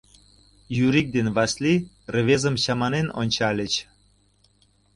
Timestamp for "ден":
1.15-1.27